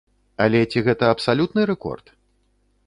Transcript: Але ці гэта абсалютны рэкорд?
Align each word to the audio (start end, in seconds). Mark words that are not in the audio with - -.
Але 0.45 0.61
ці 0.71 0.83
гэта 0.87 1.11
абсалютны 1.15 1.61
рэкорд? 1.73 2.05